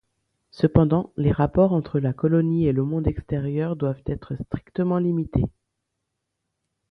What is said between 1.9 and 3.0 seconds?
la colonie et le